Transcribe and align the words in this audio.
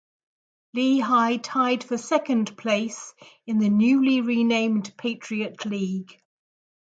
Lehigh 0.73 1.37
tied 1.37 1.83
for 1.83 1.95
second 1.95 2.57
place 2.57 3.13
in 3.45 3.59
the 3.59 3.69
newly 3.69 4.19
renamed 4.21 4.91
Patriot 4.97 5.63
League. 5.63 6.19